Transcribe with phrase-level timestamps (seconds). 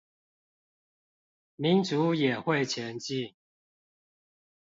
[1.57, 3.35] 民主也會前進